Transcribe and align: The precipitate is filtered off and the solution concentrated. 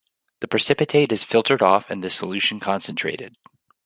The 0.39 0.47
precipitate 0.47 1.11
is 1.13 1.23
filtered 1.23 1.61
off 1.61 1.87
and 1.91 2.03
the 2.03 2.09
solution 2.09 2.59
concentrated. 2.59 3.35